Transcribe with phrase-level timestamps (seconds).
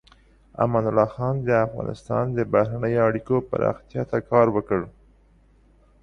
[0.63, 4.79] امان الله خان د افغانستان د بهرنیو اړیکو پراختیا ته کار وکړ.